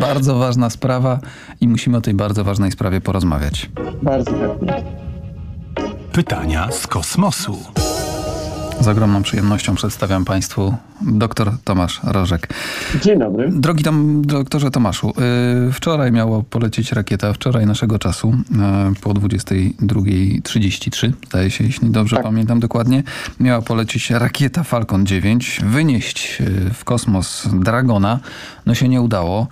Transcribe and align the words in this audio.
bardzo 0.00 0.38
ważna 0.38 0.70
sprawa 0.70 1.18
i 1.60 1.68
musimy 1.68 1.96
o 1.96 2.00
tej 2.00 2.14
bardzo 2.14 2.44
ważnej 2.44 2.72
sprawie 2.72 3.00
porozmawiać. 3.00 3.70
Bardzo 4.02 4.30
chętnie. 4.30 4.84
Pytania 6.12 6.72
z 6.72 6.86
kosmosu. 6.86 7.58
Z 8.80 8.88
ogromną 8.88 9.22
przyjemnością 9.22 9.74
przedstawiam 9.74 10.24
Państwu 10.24 10.74
dr 11.02 11.52
Tomasz 11.64 12.00
Rożek. 12.04 12.48
Dzień 13.02 13.18
dobry. 13.18 13.50
Drogi 13.52 13.84
tam, 13.84 14.22
doktorze 14.26 14.70
Tomaszu, 14.70 15.12
yy, 15.66 15.72
wczoraj 15.72 16.12
miało 16.12 16.42
polecieć 16.42 16.92
rakieta, 16.92 17.32
wczoraj 17.32 17.66
naszego 17.66 17.98
czasu, 17.98 18.34
yy, 18.50 18.56
po 19.00 19.10
22.33, 19.10 21.12
zdaje 21.28 21.50
się, 21.50 21.64
jeśli 21.64 21.90
dobrze 21.90 22.16
tak. 22.16 22.24
pamiętam 22.24 22.60
dokładnie, 22.60 23.02
miała 23.40 23.62
polecieć 23.62 24.10
rakieta 24.10 24.62
Falcon 24.62 25.06
9, 25.06 25.60
wynieść 25.64 26.40
yy, 26.40 26.46
w 26.74 26.84
kosmos 26.84 27.48
Dragona, 27.52 28.20
no 28.66 28.74
się 28.74 28.88
nie 28.88 29.00
udało. 29.00 29.46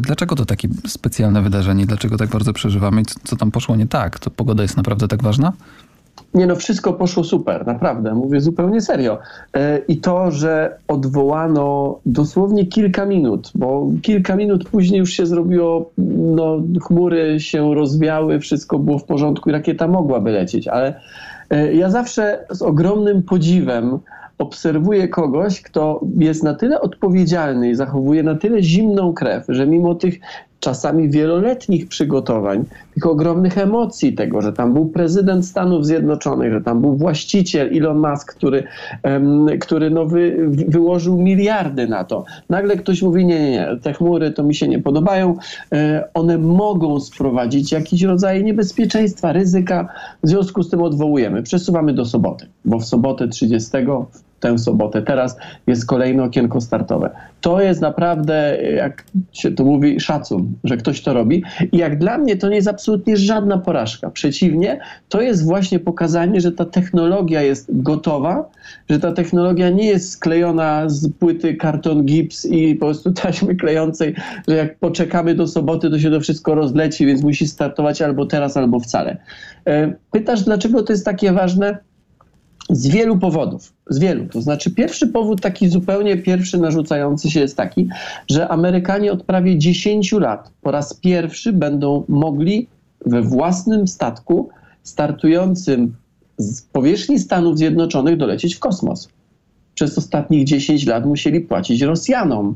Dlaczego 0.00 0.36
to 0.36 0.46
takie 0.46 0.68
specjalne 0.86 1.42
wydarzenie? 1.42 1.86
Dlaczego 1.86 2.16
tak 2.16 2.28
bardzo 2.28 2.52
przeżywamy? 2.52 3.04
Co, 3.04 3.20
co 3.24 3.36
tam 3.36 3.50
poszło 3.50 3.76
nie 3.76 3.86
tak? 3.86 4.18
To 4.18 4.30
pogoda 4.30 4.62
jest 4.62 4.76
naprawdę 4.76 5.08
tak 5.08 5.22
ważna? 5.22 5.52
Nie 6.34 6.46
no, 6.46 6.56
wszystko 6.56 6.92
poszło 6.92 7.24
super, 7.24 7.66
naprawdę, 7.66 8.14
mówię 8.14 8.40
zupełnie 8.40 8.80
serio. 8.80 9.18
E, 9.56 9.78
I 9.78 9.96
to, 9.96 10.30
że 10.30 10.76
odwołano 10.88 11.98
dosłownie 12.06 12.66
kilka 12.66 13.06
minut, 13.06 13.50
bo 13.54 13.86
kilka 14.02 14.36
minut 14.36 14.68
później 14.68 14.98
już 14.98 15.10
się 15.10 15.26
zrobiło, 15.26 15.90
no 16.18 16.62
chmury 16.82 17.40
się 17.40 17.74
rozwiały, 17.74 18.40
wszystko 18.40 18.78
było 18.78 18.98
w 18.98 19.04
porządku 19.04 19.50
i 19.50 19.52
rakieta 19.52 19.88
mogłaby 19.88 20.30
lecieć, 20.30 20.68
ale 20.68 21.00
e, 21.50 21.74
ja 21.74 21.90
zawsze 21.90 22.46
z 22.50 22.62
ogromnym 22.62 23.22
podziwem 23.22 23.98
obserwuję 24.38 25.08
kogoś, 25.08 25.62
kto 25.62 26.00
jest 26.18 26.42
na 26.42 26.54
tyle 26.54 26.80
odpowiedzialny 26.80 27.70
i 27.70 27.74
zachowuje 27.74 28.22
na 28.22 28.34
tyle 28.34 28.62
zimną 28.62 29.12
krew, 29.12 29.44
że 29.48 29.66
mimo 29.66 29.94
tych 29.94 30.14
czasami 30.64 31.10
wieloletnich 31.10 31.88
przygotowań, 31.88 32.64
tych 32.94 33.06
ogromnych 33.06 33.58
emocji 33.58 34.12
tego, 34.12 34.42
że 34.42 34.52
tam 34.52 34.72
był 34.72 34.86
prezydent 34.86 35.46
Stanów 35.46 35.86
Zjednoczonych, 35.86 36.52
że 36.52 36.60
tam 36.60 36.80
był 36.80 36.96
właściciel 36.96 37.76
Elon 37.76 37.98
Musk, 37.98 38.34
który, 38.34 38.64
um, 39.02 39.46
który 39.60 39.90
no 39.90 40.06
wy, 40.06 40.36
wyłożył 40.48 41.22
miliardy 41.22 41.88
na 41.88 42.04
to. 42.04 42.24
Nagle 42.50 42.76
ktoś 42.76 43.02
mówi, 43.02 43.26
nie, 43.26 43.40
nie, 43.40 43.50
nie, 43.50 43.66
te 43.82 43.92
chmury 43.92 44.30
to 44.30 44.42
mi 44.42 44.54
się 44.54 44.68
nie 44.68 44.78
podobają, 44.78 45.36
e, 45.72 46.08
one 46.14 46.38
mogą 46.38 47.00
sprowadzić 47.00 47.72
jakiś 47.72 48.02
rodzaj 48.02 48.44
niebezpieczeństwa, 48.44 49.32
ryzyka, 49.32 49.88
w 50.22 50.28
związku 50.28 50.62
z 50.62 50.70
tym 50.70 50.82
odwołujemy, 50.82 51.42
przesuwamy 51.42 51.92
do 51.92 52.04
soboty, 52.04 52.46
bo 52.64 52.78
w 52.78 52.84
sobotę 52.84 53.28
30 53.28 53.70
tę 54.44 54.58
sobotę. 54.58 55.02
Teraz 55.02 55.36
jest 55.66 55.86
kolejne 55.86 56.22
okienko 56.22 56.60
startowe. 56.60 57.10
To 57.40 57.60
jest 57.60 57.80
naprawdę, 57.80 58.58
jak 58.76 59.04
się 59.32 59.50
to 59.50 59.64
mówi, 59.64 60.00
szacun, 60.00 60.52
że 60.64 60.76
ktoś 60.76 61.02
to 61.02 61.14
robi. 61.14 61.42
I 61.72 61.76
jak 61.76 61.98
dla 61.98 62.18
mnie 62.18 62.36
to 62.36 62.48
nie 62.48 62.56
jest 62.56 62.68
absolutnie 62.68 63.16
żadna 63.16 63.58
porażka. 63.58 64.10
Przeciwnie, 64.10 64.80
to 65.08 65.20
jest 65.20 65.44
właśnie 65.44 65.78
pokazanie, 65.78 66.40
że 66.40 66.52
ta 66.52 66.64
technologia 66.64 67.42
jest 67.42 67.82
gotowa, 67.82 68.50
że 68.90 68.98
ta 68.98 69.12
technologia 69.12 69.70
nie 69.70 69.86
jest 69.86 70.10
sklejona 70.10 70.88
z 70.88 71.12
płyty 71.12 71.54
karton 71.54 72.04
gips 72.04 72.46
i 72.46 72.74
po 72.74 72.86
prostu 72.86 73.12
taśmy 73.12 73.54
klejącej, 73.54 74.14
że 74.48 74.56
jak 74.56 74.78
poczekamy 74.78 75.34
do 75.34 75.46
soboty, 75.46 75.90
to 75.90 75.98
się 75.98 76.10
to 76.10 76.20
wszystko 76.20 76.54
rozleci, 76.54 77.06
więc 77.06 77.22
musi 77.22 77.48
startować 77.48 78.02
albo 78.02 78.26
teraz, 78.26 78.56
albo 78.56 78.80
wcale. 78.80 79.16
E, 79.66 79.92
pytasz, 80.10 80.42
dlaczego 80.42 80.82
to 80.82 80.92
jest 80.92 81.04
takie 81.04 81.32
ważne? 81.32 81.78
Z 82.70 82.86
wielu 82.86 83.18
powodów, 83.18 83.72
z 83.90 83.98
wielu. 83.98 84.26
To 84.26 84.42
znaczy, 84.42 84.70
pierwszy 84.70 85.06
powód, 85.06 85.40
taki 85.40 85.68
zupełnie 85.68 86.16
pierwszy 86.16 86.58
narzucający 86.58 87.30
się 87.30 87.40
jest 87.40 87.56
taki, 87.56 87.88
że 88.30 88.48
Amerykanie 88.48 89.12
od 89.12 89.22
prawie 89.22 89.58
10 89.58 90.12
lat 90.12 90.50
po 90.62 90.70
raz 90.70 90.94
pierwszy 90.94 91.52
będą 91.52 92.04
mogli 92.08 92.66
we 93.06 93.22
własnym 93.22 93.88
statku 93.88 94.48
startującym 94.82 95.94
z 96.38 96.62
powierzchni 96.62 97.18
Stanów 97.18 97.58
Zjednoczonych 97.58 98.16
dolecieć 98.16 98.54
w 98.54 98.58
kosmos. 98.58 99.08
Przez 99.74 99.98
ostatnich 99.98 100.44
10 100.44 100.86
lat 100.86 101.06
musieli 101.06 101.40
płacić 101.40 101.82
Rosjanom, 101.82 102.54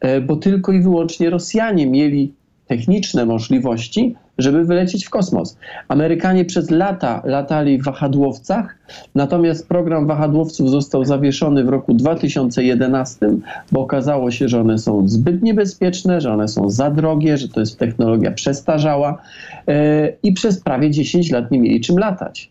e, 0.00 0.20
bo 0.20 0.36
tylko 0.36 0.72
i 0.72 0.80
wyłącznie 0.80 1.30
Rosjanie 1.30 1.86
mieli 1.86 2.34
techniczne 2.70 3.26
możliwości, 3.26 4.14
żeby 4.38 4.64
wylecieć 4.64 5.06
w 5.06 5.10
kosmos. 5.10 5.56
Amerykanie 5.88 6.44
przez 6.44 6.70
lata 6.70 7.22
latali 7.24 7.78
w 7.78 7.84
wahadłowcach, 7.84 8.78
natomiast 9.14 9.68
program 9.68 10.06
wahadłowców 10.06 10.70
został 10.70 11.04
zawieszony 11.04 11.64
w 11.64 11.68
roku 11.68 11.94
2011, 11.94 13.26
bo 13.72 13.80
okazało 13.80 14.30
się, 14.30 14.48
że 14.48 14.60
one 14.60 14.78
są 14.78 15.08
zbyt 15.08 15.42
niebezpieczne, 15.42 16.20
że 16.20 16.32
one 16.32 16.48
są 16.48 16.70
za 16.70 16.90
drogie, 16.90 17.38
że 17.38 17.48
to 17.48 17.60
jest 17.60 17.78
technologia 17.78 18.30
przestarzała 18.30 19.22
yy, 19.66 19.74
i 20.22 20.32
przez 20.32 20.60
prawie 20.60 20.90
10 20.90 21.30
lat 21.30 21.50
nie 21.50 21.60
mieli 21.60 21.80
czym 21.80 21.98
latać. 21.98 22.50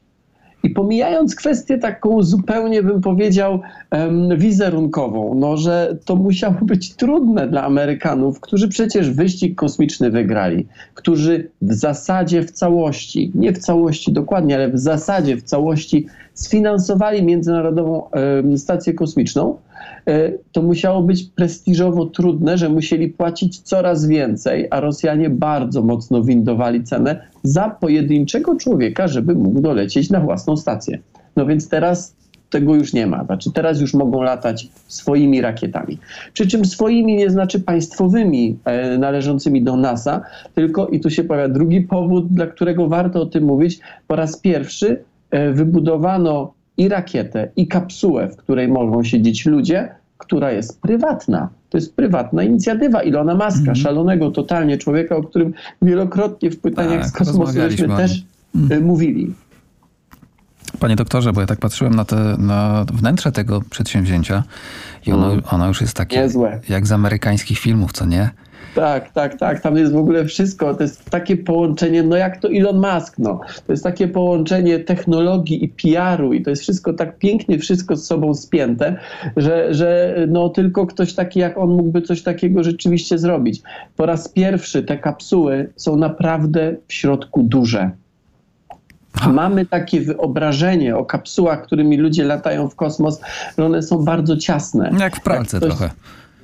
I 0.64 0.70
pomijając 0.70 1.36
kwestię 1.36 1.78
taką 1.78 2.24
zupełnie, 2.24 2.84
bym 2.84 3.02
powiedział, 3.02 3.60
wizerunkową, 4.38 5.36
no, 5.36 5.58
że 5.58 5.98
to 6.06 6.16
musiało 6.16 6.56
być 6.62 6.96
trudne 6.96 7.48
dla 7.48 7.64
Amerykanów, 7.64 8.40
którzy 8.40 8.68
przecież 8.68 9.12
wyścig 9.12 9.56
kosmiczny 9.56 10.12
wygrali, 10.12 10.68
którzy 10.94 11.50
w 11.62 11.74
zasadzie 11.74 12.44
w 12.44 12.52
całości, 12.52 13.32
nie 13.36 13.54
w 13.54 13.58
całości 13.58 14.14
dokładnie, 14.14 14.56
ale 14.56 14.70
w 14.70 14.80
zasadzie 14.80 15.38
w 15.38 15.44
całości 15.44 16.06
sfinansowali 16.34 17.24
Międzynarodową 17.24 18.10
Stację 18.58 18.94
Kosmiczną, 18.94 19.58
e, 20.08 20.32
to 20.52 20.62
musiało 20.62 21.02
być 21.02 21.24
prestiżowo 21.24 22.06
trudne, 22.06 22.58
że 22.58 22.70
musieli 22.70 23.08
płacić 23.08 23.60
coraz 23.60 24.06
więcej, 24.06 24.68
a 24.70 24.80
Rosjanie 24.80 25.30
bardzo 25.30 25.82
mocno 25.82 26.24
windowali 26.24 26.84
cenę 26.84 27.22
za 27.44 27.70
pojedynczego 27.70 28.56
człowieka, 28.56 29.08
żeby 29.08 29.36
mógł 29.36 29.62
dolecieć 29.62 30.10
na 30.10 30.20
własną 30.20 30.58
stację. 30.58 31.00
No 31.36 31.46
więc 31.46 31.70
teraz 31.70 32.16
tego 32.50 32.76
już 32.76 32.94
nie 32.94 33.08
ma. 33.08 33.24
Znaczy 33.24 33.52
teraz 33.52 33.82
już 33.82 33.94
mogą 33.94 34.22
latać 34.22 34.68
swoimi 34.88 35.42
rakietami. 35.42 35.98
Przy 36.34 36.48
czym 36.48 36.66
swoimi 36.66 37.16
nie 37.16 37.30
znaczy 37.30 37.60
państwowymi 37.60 38.58
e, 38.66 38.98
należącymi 38.98 39.64
do 39.64 39.78
NASA, 39.78 40.22
tylko 40.56 40.88
i 40.88 41.00
tu 41.00 41.10
się 41.10 41.24
pojawia 41.24 41.54
drugi 41.54 41.82
powód, 41.82 42.34
dla 42.34 42.48
którego 42.48 42.88
warto 42.88 43.22
o 43.22 43.26
tym 43.26 43.44
mówić. 43.44 43.80
Po 44.08 44.16
raz 44.16 44.38
pierwszy 44.38 45.04
E, 45.32 45.52
wybudowano 45.52 46.54
i 46.78 46.90
rakietę, 46.90 47.52
i 47.56 47.68
kapsułę, 47.68 48.30
w 48.30 48.36
której 48.36 48.68
mogą 48.68 49.04
siedzieć 49.04 49.46
ludzie, 49.46 49.90
która 50.20 50.52
jest 50.52 50.82
prywatna. 50.82 51.50
To 51.70 51.78
jest 51.78 51.96
prywatna 51.96 52.44
inicjatywa 52.44 53.04
Ilona 53.04 53.36
Maska, 53.36 53.62
mm. 53.62 53.76
szalonego 53.76 54.32
totalnie 54.32 54.78
człowieka, 54.78 55.16
o 55.16 55.24
którym 55.24 55.54
wielokrotnie 55.82 56.52
w 56.52 56.60
pytaniach 56.60 57.02
tak, 57.02 57.10
z 57.10 57.12
kosmosu 57.12 57.54
też 57.98 58.24
mm. 58.56 58.84
mówili. 58.84 59.34
Panie 60.80 60.96
doktorze, 60.96 61.34
bo 61.34 61.42
ja 61.42 61.48
tak 61.48 61.60
patrzyłem 61.60 61.96
na, 61.96 62.06
te, 62.06 62.36
na 62.38 62.86
wnętrze 62.94 63.32
tego 63.32 63.62
przedsięwzięcia 63.70 64.44
i 65.06 65.12
ono, 65.12 65.32
mm. 65.32 65.44
ono 65.52 65.68
już 65.68 65.82
jest 65.82 65.94
takie 65.94 66.18
Niezłe. 66.18 66.60
jak 66.70 66.88
z 66.88 66.92
amerykańskich 66.92 67.60
filmów, 67.60 67.92
co 67.92 68.06
nie? 68.06 68.30
Tak, 68.76 69.12
tak, 69.12 69.38
tak. 69.38 69.62
Tam 69.62 69.78
jest 69.78 69.94
w 69.94 69.98
ogóle 69.98 70.26
wszystko. 70.26 70.74
To 70.74 70.84
jest 70.84 71.10
takie 71.10 71.38
połączenie, 71.38 72.04
no 72.04 72.16
jak 72.16 72.38
to 72.38 72.50
Elon 72.50 72.78
Musk, 72.78 73.16
no. 73.18 73.40
To 73.68 73.74
jest 73.74 73.84
takie 73.84 74.08
połączenie 74.08 74.80
technologii 74.80 75.64
i 75.64 75.70
PR-u 75.70 76.34
i 76.34 76.42
to 76.42 76.50
jest 76.50 76.62
wszystko 76.62 76.94
tak 76.94 77.18
pięknie, 77.18 77.60
wszystko 77.60 77.96
z 77.96 78.06
sobą 78.06 78.34
spięte, 78.34 78.96
że, 79.38 79.74
że 79.74 80.16
no 80.28 80.50
tylko 80.50 80.88
ktoś 80.88 81.14
taki 81.14 81.40
jak 81.40 81.58
on 81.58 81.70
mógłby 81.70 82.02
coś 82.02 82.22
takiego 82.22 82.64
rzeczywiście 82.64 83.18
zrobić. 83.18 83.62
Po 83.96 84.06
raz 84.06 84.30
pierwszy 84.30 84.84
te 84.84 84.98
kapsuły 84.98 85.70
są 85.76 85.96
naprawdę 85.96 86.76
w 86.88 86.94
środku 86.94 87.44
duże. 87.44 87.92
Mamy 89.28 89.66
takie 89.66 90.02
wyobrażenie 90.02 90.98
o 90.98 91.06
kapsułach, 91.06 91.64
którymi 91.64 91.98
ludzie 91.98 92.24
latają 92.24 92.70
w 92.70 92.76
kosmos, 92.76 93.22
że 93.58 93.66
one 93.66 93.84
są 93.84 94.06
bardzo 94.06 94.38
ciasne. 94.38 94.92
Jak 95.00 95.16
w 95.16 95.24
pralce 95.24 95.58
jak 95.58 95.64
ktoś, 95.66 95.78
trochę. 95.78 95.94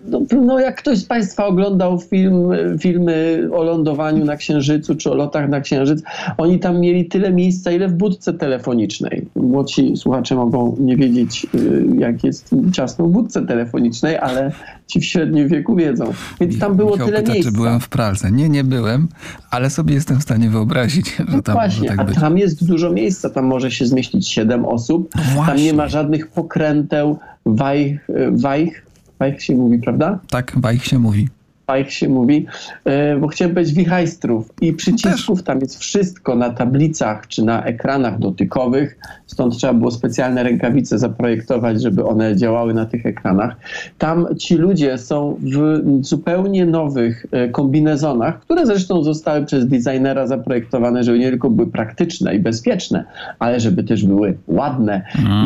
No, 0.07 0.21
no, 0.41 0.59
jak 0.59 0.75
ktoś 0.75 0.97
z 0.97 1.05
Państwa 1.05 1.45
oglądał 1.45 1.99
film, 1.99 2.49
filmy 2.79 3.47
o 3.53 3.63
lądowaniu 3.63 4.25
na 4.25 4.35
Księżycu 4.35 4.95
czy 4.95 5.11
o 5.11 5.15
lotach 5.15 5.49
na 5.49 5.61
Księżyc, 5.61 6.03
oni 6.37 6.59
tam 6.59 6.79
mieli 6.79 7.05
tyle 7.05 7.33
miejsca, 7.33 7.71
ile 7.71 7.87
w 7.87 7.93
budce 7.93 8.33
telefonicznej. 8.33 9.27
Młodsi 9.35 9.97
słuchacze 9.97 10.35
mogą 10.35 10.75
nie 10.79 10.97
wiedzieć, 10.97 11.47
y, 11.55 11.85
jak 11.97 12.23
jest 12.23 12.55
ciasno 12.73 13.05
w 13.05 13.09
budce 13.09 13.45
telefonicznej, 13.45 14.17
ale 14.17 14.51
ci 14.87 14.99
w 14.99 15.05
średnim 15.05 15.47
wieku 15.47 15.75
wiedzą. 15.75 16.13
Więc 16.41 16.59
tam 16.59 16.75
było 16.75 16.91
Michał 16.91 17.07
tyle 17.07 17.19
pyta, 17.19 17.33
miejsca. 17.33 17.51
czy 17.51 17.57
byłem 17.57 17.79
w 17.79 17.89
pralce. 17.89 18.31
Nie, 18.31 18.49
nie 18.49 18.63
byłem, 18.63 19.07
ale 19.51 19.69
sobie 19.69 19.93
jestem 19.93 20.19
w 20.19 20.23
stanie 20.23 20.49
wyobrazić, 20.49 21.15
że 21.17 21.25
no 21.35 21.41
tam 21.41 21.55
właśnie, 21.55 21.87
tak 21.87 22.05
być. 22.05 22.17
a 22.17 22.21
tam 22.21 22.37
jest 22.37 22.67
dużo 22.67 22.91
miejsca. 22.91 23.29
Tam 23.29 23.45
może 23.45 23.71
się 23.71 23.85
zmieścić 23.85 24.27
siedem 24.27 24.65
osób. 24.65 25.09
No 25.35 25.45
tam 25.45 25.57
nie 25.57 25.73
ma 25.73 25.87
żadnych 25.87 26.27
pokręteł, 26.27 27.17
wajch, 27.45 28.07
wajch 28.31 28.84
Bajch 29.19 29.43
się 29.43 29.55
mówi, 29.55 29.79
prawda? 29.79 30.19
Tak, 30.29 30.53
bajch 30.57 30.85
się 30.85 30.99
mówi. 30.99 31.29
Spike 31.65 31.91
się 31.91 32.09
mówi, 32.09 32.45
e, 32.85 33.17
bo 33.17 33.27
chciałem 33.27 33.53
powiedzieć 33.53 33.75
wichajstrów 33.75 34.53
i 34.61 34.73
przycisków, 34.73 35.43
tam 35.43 35.59
jest 35.59 35.79
wszystko 35.79 36.35
na 36.35 36.49
tablicach 36.49 37.27
czy 37.27 37.43
na 37.43 37.63
ekranach 37.63 38.19
dotykowych, 38.19 38.97
stąd 39.25 39.57
trzeba 39.57 39.73
było 39.73 39.91
specjalne 39.91 40.43
rękawice 40.43 40.99
zaprojektować, 40.99 41.81
żeby 41.81 42.05
one 42.05 42.35
działały 42.35 42.73
na 42.73 42.85
tych 42.85 43.05
ekranach. 43.05 43.55
Tam 43.97 44.27
ci 44.37 44.55
ludzie 44.55 44.97
są 44.97 45.37
w 45.41 45.81
zupełnie 46.01 46.65
nowych 46.65 47.25
e, 47.31 47.49
kombinezonach, 47.49 48.39
które 48.39 48.65
zresztą 48.65 49.03
zostały 49.03 49.45
przez 49.45 49.67
designera 49.67 50.27
zaprojektowane, 50.27 51.03
żeby 51.03 51.19
nie 51.19 51.29
tylko 51.29 51.49
były 51.49 51.67
praktyczne 51.67 52.35
i 52.35 52.39
bezpieczne, 52.39 53.05
ale 53.39 53.59
żeby 53.59 53.83
też 53.83 54.05
były 54.05 54.37
ładne. 54.47 55.01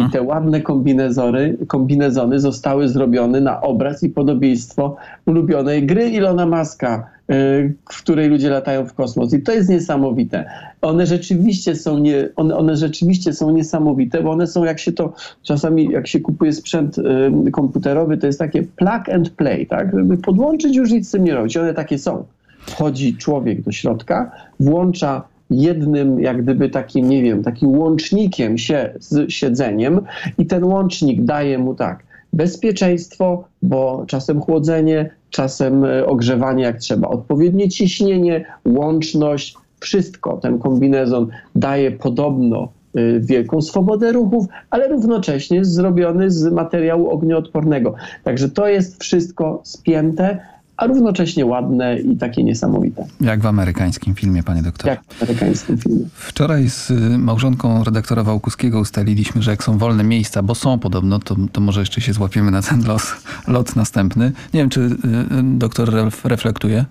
I 0.07 0.11
te 0.11 0.21
ładne 0.21 0.61
kombinezory, 0.61 1.57
kombinezony 1.67 2.39
zostały 2.39 2.89
zrobione 2.89 3.41
na 3.41 3.61
obraz 3.61 4.03
i 4.03 4.09
podobieństwo 4.09 4.95
ulubionej 5.25 5.85
gry 5.85 6.08
Ilona 6.09 6.45
Maska, 6.45 7.09
y, 7.31 7.73
w 7.91 8.03
której 8.03 8.29
ludzie 8.29 8.49
latają 8.49 8.85
w 8.85 8.93
kosmos. 8.93 9.33
I 9.33 9.41
to 9.41 9.51
jest 9.51 9.69
niesamowite. 9.69 10.45
One 10.81 11.05
rzeczywiście 11.05 11.75
są, 11.75 11.99
nie, 11.99 12.29
one, 12.35 12.57
one 12.57 12.75
rzeczywiście 12.75 13.33
są 13.33 13.51
niesamowite, 13.51 14.23
bo 14.23 14.31
one 14.31 14.47
są, 14.47 14.63
jak 14.63 14.79
się 14.79 14.91
to 14.91 15.13
czasami, 15.43 15.89
jak 15.91 16.07
się 16.07 16.19
kupuje 16.19 16.53
sprzęt 16.53 16.97
y, 16.97 17.51
komputerowy, 17.51 18.17
to 18.17 18.27
jest 18.27 18.39
takie 18.39 18.63
plug 18.63 19.09
and 19.13 19.29
play, 19.29 19.67
tak? 19.67 19.91
Żeby 19.95 20.17
podłączyć 20.17 20.75
już 20.75 20.91
nic 20.91 21.07
z 21.07 21.11
tym 21.11 21.23
nie 21.23 21.35
robić. 21.35 21.57
One 21.57 21.73
takie 21.73 21.97
są. 21.97 22.25
Wchodzi 22.59 23.17
człowiek 23.17 23.61
do 23.61 23.71
środka, 23.71 24.31
włącza 24.59 25.23
jednym, 25.49 26.19
jak 26.19 26.43
gdyby 26.43 26.69
takim, 26.69 27.09
nie 27.09 27.23
wiem, 27.23 27.43
takim 27.43 27.69
łącznikiem 27.69 28.57
się 28.57 28.93
z 28.99 29.31
siedzeniem 29.31 30.01
i 30.37 30.45
ten 30.45 30.63
łącznik 30.63 31.23
daje 31.23 31.57
mu 31.57 31.75
tak, 31.75 32.03
bezpieczeństwo, 32.33 33.43
bo 33.61 34.03
czasem 34.07 34.41
chłodzenie, 34.41 35.09
czasem 35.29 35.85
e, 35.85 36.05
ogrzewanie 36.05 36.63
jak 36.63 36.77
trzeba, 36.77 37.07
odpowiednie 37.07 37.69
ciśnienie, 37.69 38.45
łączność, 38.65 39.55
wszystko. 39.79 40.37
Ten 40.37 40.59
kombinezon 40.59 41.27
daje 41.55 41.91
podobno 41.91 42.67
y, 42.97 43.19
wielką 43.23 43.61
swobodę 43.61 44.11
ruchów, 44.11 44.45
ale 44.69 44.87
równocześnie 44.87 45.65
zrobiony 45.65 46.31
z 46.31 46.51
materiału 46.51 47.09
ognioodpornego. 47.09 47.95
Także 48.23 48.49
to 48.49 48.67
jest 48.67 49.03
wszystko 49.03 49.61
spięte, 49.63 50.39
a 50.79 50.87
równocześnie 50.87 51.45
ładne 51.45 51.99
i 51.99 52.17
takie 52.17 52.43
niesamowite, 52.43 53.05
Jak 53.21 53.39
w 53.41 53.45
amerykańskim 53.45 54.15
filmie, 54.15 54.43
panie 54.43 54.61
doktorze. 54.61 54.89
jak 54.89 55.03
w 55.03 55.23
amerykańskim 55.23 55.77
filmie. 55.77 56.05
Wczoraj 56.13 56.69
z 56.69 56.91
y, 56.91 57.17
małżonką 57.17 57.83
redaktora 57.83 58.23
Wałkuskiego 58.23 58.79
ustaliliśmy, 58.79 59.41
że 59.41 59.51
jak 59.51 59.63
są 59.63 59.77
wolne 59.77 60.03
miejsca, 60.03 60.43
bo 60.43 60.55
są 60.55 60.79
podobno, 60.79 61.19
to, 61.19 61.35
to 61.51 61.61
może 61.61 61.79
jeszcze 61.79 62.01
się 62.01 62.13
złapiemy 62.13 62.51
na 62.51 62.61
ten 62.61 62.83
los, 62.87 63.11
lot 63.47 63.75
następny. 63.75 64.31
Nie 64.53 64.59
wiem, 64.59 64.69
czy 64.69 64.79
y, 64.81 64.83
y, 64.85 64.97
doktor 65.43 65.89
ref- 65.89 66.25
reflektuje? 66.27 66.85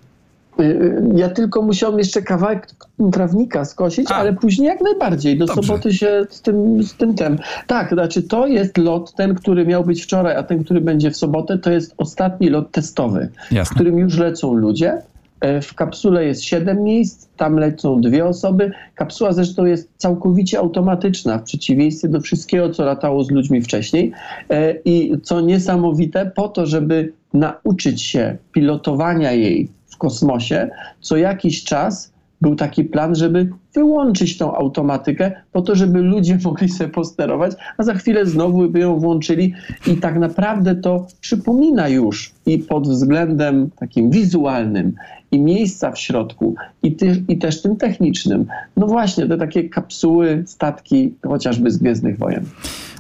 Y, 0.61 1.03
Ja 1.15 1.29
tylko 1.29 1.63
musiałem 1.63 1.99
jeszcze 1.99 2.23
kawałek 2.23 2.67
trawnika 3.13 3.65
skosić, 3.65 4.11
A. 4.11 4.15
ale 4.15 4.33
później 4.33 4.69
jak 4.69 4.81
najbardziej. 4.81 5.39
Do 5.39 5.47
Dobrze. 5.47 5.63
soboty 5.63 5.93
się 5.95 6.27
z 6.31 6.43
tym, 6.43 6.83
z 6.83 6.95
tym 6.95 7.15
tem. 7.15 7.39
Tak, 7.67 7.91
znaczy 7.93 8.23
to 8.23 8.47
jest 8.47 8.79
lot, 8.79 9.15
ten, 9.15 9.35
który 9.35 9.67
miał 9.67 9.85
być 9.85 10.03
wczoraj, 10.03 10.37
a 10.37 10.43
ten, 10.43 10.65
który 10.65 10.81
będzie 10.81 11.11
w 11.11 11.17
sobotę, 11.17 11.59
to 11.59 11.71
jest 11.71 11.95
ostatni 11.97 12.49
lot 12.51 12.71
testowy, 12.71 13.29
w 13.49 13.53
Jasne. 13.53 13.75
którym 13.75 13.99
już 13.99 14.19
lecą 14.19 14.55
ludzie. 14.55 15.03
E, 15.41 15.61
W 15.61 15.75
kapsule 15.75 16.25
jest 16.25 16.43
7 16.43 16.83
miejsc, 16.83 17.29
tam 17.37 17.57
lecą 17.59 18.01
dwie 18.01 18.25
osoby. 18.27 18.73
Kapsuła 18.95 19.33
zresztą 19.33 19.65
jest 19.65 19.89
całkowicie 19.97 20.59
automatyczna, 20.59 21.39
w 21.39 21.43
przeciwieństwie 21.43 22.09
do 22.09 22.21
wszystkiego, 22.21 22.71
co 22.71 22.85
latało 22.85 23.25
z 23.25 23.31
ludźmi 23.31 23.63
wcześniej. 23.63 24.13
E, 24.51 24.75
I 24.85 25.13
co 25.23 25.41
niesamowite, 25.41 26.31
po 26.35 26.49
to, 26.49 26.67
żeby 26.67 27.13
nauczyć 27.35 28.03
się 28.03 28.37
pilotowania 28.53 29.33
jej 29.33 29.69
w 29.99 30.01
kosmosie, 30.01 30.71
co 31.01 31.17
jakiś 31.17 31.65
czas 31.65 32.13
był 32.41 32.57
taki 32.57 32.85
plan, 32.85 33.15
żeby 33.15 33.51
wyłączyć 33.75 34.39
tą 34.39 34.55
automatykę, 34.57 35.33
po 35.53 35.63
to, 35.63 35.75
żeby 35.75 35.99
ludzie 35.99 36.39
mogli 36.45 36.69
sobie 36.69 36.91
posterować, 36.91 37.53
a 37.79 37.83
za 37.83 37.95
chwilę 37.95 38.27
znowu 38.27 38.69
by 38.71 38.79
ją 38.79 38.99
włączyli 38.99 39.55
i 39.87 39.97
tak 39.97 40.19
naprawdę 40.19 40.75
to 40.77 41.07
przypomina 41.21 41.89
już 41.89 42.33
i 42.47 42.59
pod 42.59 42.89
względem 42.89 43.71
takim 43.79 44.11
wizualnym, 44.11 44.93
i 45.33 45.41
miejsca 45.41 45.93
w 45.93 45.99
środku, 45.99 46.55
i, 46.83 46.93
ty, 46.93 47.25
i 47.29 47.39
też 47.39 47.63
tym 47.63 47.77
technicznym. 47.77 48.47
No 48.77 48.87
właśnie, 48.87 49.27
te 49.27 49.39
takie 49.39 49.69
kapsuły, 49.69 50.43
statki, 50.47 51.15
chociażby 51.27 51.71
z 51.71 51.77
Gwiezdnych 51.77 52.19
Wojen. 52.19 52.45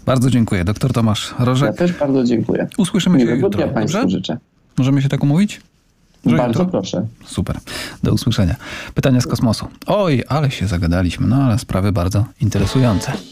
Bardzo 0.06 0.30
dziękuję. 0.30 0.64
Doktor 0.64 0.92
Tomasz 0.92 1.34
Ja 1.38 1.44
Rożek. 1.44 1.76
też 1.76 1.92
bardzo 1.92 2.24
dziękuję. 2.24 2.66
Usłyszymy 2.78 3.18
się 3.18 3.24
Miłego 3.24 3.46
jutro. 3.46 3.62
dnia 3.64 3.72
Państwu 3.74 4.10
życzę. 4.10 4.38
Możemy 4.78 5.02
się 5.02 5.08
tak 5.08 5.22
umówić? 5.22 5.60
Że 6.26 6.36
Bardzo 6.36 6.66
proszę. 6.66 7.06
Super. 7.24 7.58
Do 8.02 8.12
usłyszenia. 8.12 8.56
Pytania 8.94 9.20
z 9.20 9.26
kosmosu. 9.26 9.66
Oj, 9.86 10.24
ale 10.28 10.50
się 10.50 10.66
zagadaliśmy, 10.66 11.26
no 11.26 11.36
ale 11.36 11.58
sprawy 11.58 11.92
bardzo 11.92 12.24
interesujące. 12.40 13.12